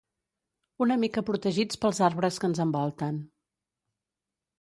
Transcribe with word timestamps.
una 0.85 0.95
mica 1.01 1.23
protegits 1.27 1.79
pels 1.83 1.99
arbres 2.07 2.39
que 2.45 2.49
ens 2.53 2.63
envolten 2.65 3.21